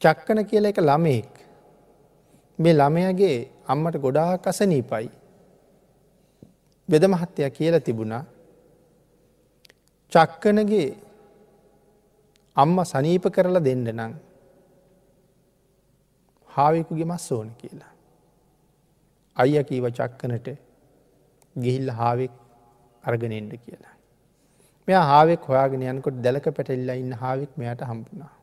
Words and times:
චක්කන 0.00 0.40
කියල 0.50 0.64
එක 0.64 0.78
ළමයෙක් 0.80 1.32
මේ 2.58 2.74
ළමයගේ 2.74 3.36
අම්මට 3.66 3.96
ගොඩා 4.04 4.38
කසනීපයි. 4.38 5.06
බෙද 6.88 7.04
මහත්තය 7.12 7.50
කියලා 7.50 7.86
තිබුණා 7.86 8.24
චක්කනගේ 10.12 10.88
අම්ම 12.56 12.78
සනීප 12.84 13.24
කරලා 13.34 13.64
දෙන්න 13.68 13.84
නං 13.90 14.14
හාවිකුගේ 16.50 17.10
මස් 17.10 17.26
ඕන 17.32 17.52
කියලා. 17.60 17.92
අයිය 19.36 19.62
කීව 19.68 19.86
චක්කනට 19.98 20.48
ගිහිල්ල 21.56 21.88
හාවෙක් 22.00 22.34
අර්ගනෙන්ඩ 23.04 23.52
කියලා. 23.64 23.94
මෙය 24.88 24.98
හාවෙක් 25.12 25.48
හොයාගෙන 25.48 25.88
යනකොට 25.92 26.20
දැලක 26.24 26.46
පැටල්ලා 26.56 27.00
ඉන්න 27.02 27.12
හාවික් 27.22 27.52
මෙයට 27.56 27.88
හම්පුුණා. 27.90 28.34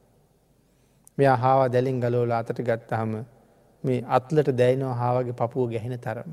මෙයා 1.18 1.36
හාව 1.36 1.60
දැලින් 1.74 2.00
ගලෝල 2.00 2.32
අතට 2.32 2.60
ගත්තහම 2.62 3.14
මේ 3.84 4.04
අත්ලට 4.18 4.50
දැයිනවා 4.52 4.94
හාවගේ 4.94 5.32
පපුුව 5.32 5.72
ගැහෙන 5.72 5.96
තරම. 6.00 6.32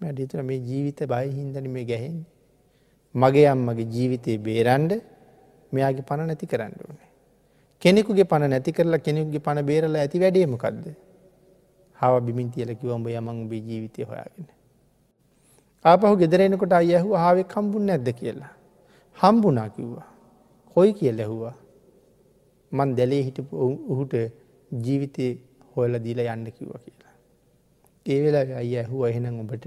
මැඩිතුර 0.00 0.42
මේ 0.42 0.58
ජීවිත 0.58 1.00
බයහින්දන 1.12 1.68
මේ 1.68 1.84
ගැහෙන්. 1.84 2.24
මගේ 3.14 3.46
අම්මගේ 3.46 3.88
ජීවිතයේ 3.94 4.38
බේරන්ඩ 4.38 4.92
මෙයාගේ 5.72 6.02
පණ 6.02 6.26
නැති 6.26 6.46
කරන්න 6.46 6.74
ඕනේ. 6.84 7.08
කෙනෙකුගේ 7.82 8.24
පණ 8.24 8.50
නැති 8.50 8.72
කරලා 8.72 8.98
කෙනෙකුගේ 8.98 9.40
පණ 9.40 9.66
බේරලා 9.66 10.00
ඇති 10.00 10.20
වැඩේමකක්ද. 10.20 10.84
හාව 11.94 12.20
බිමින් 12.24 12.50
තියල 12.50 12.74
කිවම්ඹ 12.74 13.06
යමං 13.08 13.48
බේ 13.48 13.62
ජීවිතය 13.68 14.02
හොයාගෙන. 14.02 14.48
ආපහු 15.84 16.16
ගෙදරෙනකොට 16.16 16.72
අයහු 16.72 17.14
හාාවෙක් 17.14 17.48
කම්බුන් 17.48 17.86
නැද්ද 17.86 18.08
කියලා. 18.12 18.52
හම්බුනා 19.18 19.68
කිව්වා. 19.68 20.08
කොයි 20.76 20.92
කිය 20.92 21.12
ලැහුවා. 21.12 21.54
මන් 22.72 22.96
දැලේ 22.96 23.22
හිටපු 23.22 23.68
ඔහුට 23.92 24.14
ජීවිතය 24.84 25.26
හොයල 25.76 25.94
දීල 26.04 26.20
යන්න 26.24 26.46
කිව්ව 26.56 26.74
කියලා. 26.84 27.14
ඒ 28.06 28.18
වෙලා 28.24 28.58
අය 28.62 28.72
ඇහුව 28.82 29.06
එහෙනම් 29.08 29.40
ඔබට 29.44 29.66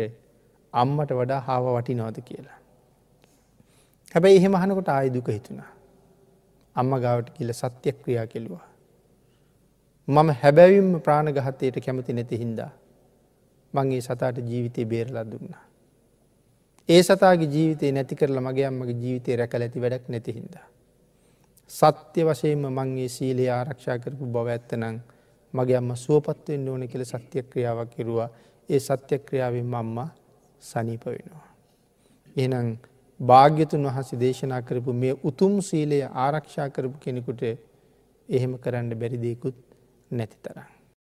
අම්මට 0.73 1.11
වඩා 1.19 1.39
හාව 1.47 1.65
වටි 1.77 1.95
නොද 1.95 2.19
කියලා. 2.29 2.59
හැබැයි 4.13 4.37
එහෙම 4.37 4.55
අහනකොට 4.55 4.89
ආය 4.89 5.09
දුක 5.13 5.27
හිතුණා. 5.27 5.71
අම්ම 6.75 6.93
ගාවට 6.99 7.33
කියල 7.35 7.53
සත්‍යයක් 7.53 7.97
ක්‍රියා 8.03 8.27
කෙළුවා. 8.27 8.67
මම 10.07 10.29
හැබැවිම්ම 10.41 10.95
ප්‍රාණගහත්තයට 11.01 11.85
කැමති 11.85 12.13
නැති 12.13 12.37
හින්දා 12.37 12.71
මංගේ 13.73 14.01
සතාට 14.01 14.37
ජීවිතය 14.49 14.85
බේරලා 14.85 15.25
දුන්නා. 15.25 15.63
ඒ 16.89 17.01
සතාගේ 17.03 17.47
ජීවිතය 17.47 17.91
නැති 17.91 18.15
කරලා 18.15 18.41
මගේ 18.41 18.65
අම්මගේ 18.65 18.97
ජීවිතය 19.03 19.35
රැක 19.35 19.53
ඇති 19.55 19.81
වැඩක් 19.81 20.09
නැතිහින්දා. 20.09 20.65
සත්‍ය 21.73 22.21
වශයෙන්ම 22.23 22.65
මංගේ 22.69 23.09
සීලේ 23.09 23.49
ආරක්ෂා 23.51 23.97
කරපු 23.97 24.25
බව 24.27 24.47
ඇත්තනං 24.49 24.97
මගේ 25.53 25.77
අම්ම 25.77 25.91
සුවපත්වවෙන්න 25.97 26.67
ඕන 26.69 26.83
කියල 26.87 27.03
සත්‍ය 27.05 27.43
ක්‍රියාවක් 27.43 27.89
කිරවා 27.95 28.29
ඒ 28.69 28.79
සත්‍ය 28.79 29.19
ක්‍රියාවෙන් 29.19 29.67
මම්ම 29.67 29.97
සනීප 30.63 31.05
වෙනවා. 31.07 31.47
එනම් 32.35 32.67
භාග්‍යතුන් 33.19 33.87
වහසේ 33.87 34.19
දේශනා 34.19 34.61
කරපු 34.61 34.93
මේ 34.93 35.13
උතුම් 35.23 35.53
සීලය 35.61 35.99
ආරක්ෂා 36.25 36.69
කරපු 36.69 36.97
කෙනෙකුට 36.99 37.41
එහෙම 38.29 38.53
කරන්න 38.57 38.93
බැරිදයකුත් 38.95 39.57
නැති 40.11 40.37
තරම්. 40.43 40.69